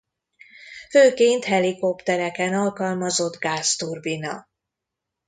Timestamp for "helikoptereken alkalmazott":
1.45-3.35